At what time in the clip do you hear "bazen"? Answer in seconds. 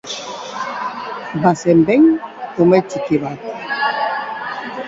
1.43-1.83